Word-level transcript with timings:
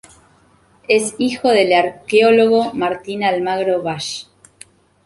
Es 0.87 1.13
hijo 1.19 1.49
del 1.49 1.73
arqueólogo 1.73 2.73
Martín 2.73 3.23
Almagro 3.23 3.83
Basch. 3.83 4.31